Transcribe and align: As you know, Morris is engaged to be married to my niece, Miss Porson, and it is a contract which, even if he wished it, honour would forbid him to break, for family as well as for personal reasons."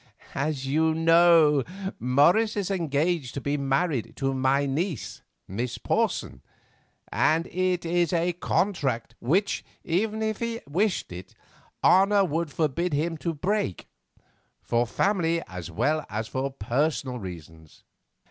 As 0.33 0.65
you 0.65 0.95
know, 0.95 1.63
Morris 1.99 2.57
is 2.57 2.71
engaged 2.71 3.35
to 3.35 3.39
be 3.39 3.55
married 3.55 4.15
to 4.15 4.33
my 4.33 4.65
niece, 4.65 5.21
Miss 5.47 5.77
Porson, 5.77 6.41
and 7.11 7.45
it 7.45 7.85
is 7.85 8.11
a 8.11 8.33
contract 8.33 9.13
which, 9.19 9.63
even 9.83 10.23
if 10.23 10.39
he 10.39 10.59
wished 10.67 11.11
it, 11.11 11.35
honour 11.83 12.25
would 12.25 12.49
forbid 12.51 12.93
him 12.93 13.15
to 13.19 13.31
break, 13.35 13.89
for 14.63 14.87
family 14.87 15.43
as 15.47 15.69
well 15.69 16.03
as 16.09 16.27
for 16.27 16.49
personal 16.49 17.19
reasons." 17.19 17.83